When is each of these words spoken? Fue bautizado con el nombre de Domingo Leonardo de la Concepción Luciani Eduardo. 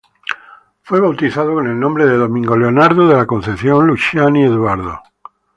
Fue 0.81 0.99
bautizado 0.99 1.53
con 1.53 1.67
el 1.67 1.79
nombre 1.79 2.07
de 2.07 2.17
Domingo 2.17 2.57
Leonardo 2.57 3.07
de 3.07 3.17
la 3.17 3.27
Concepción 3.27 3.85
Luciani 3.85 4.41
Eduardo. 4.41 4.99